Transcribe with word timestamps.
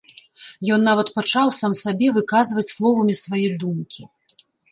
Ён 0.75 0.79
нават 0.89 1.11
пачаў 1.17 1.51
сам 1.57 1.75
сабе 1.81 2.07
выказваць 2.17 2.65
словамі 2.77 3.13
свае 3.23 3.45
думкі. 3.65 4.01